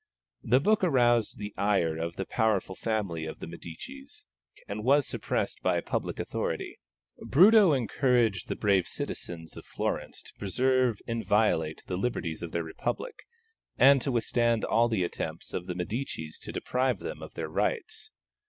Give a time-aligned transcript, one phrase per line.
[0.41, 4.25] This book aroused the ire of the powerful family of the Medicis,
[4.67, 6.79] and was suppressed by public authority.
[7.23, 13.13] Bruto encouraged the brave citizens of Florence to preserve inviolate the liberties of their republic,
[13.77, 18.09] and to withstand all the attempts of the Medicis to deprive them of their rights.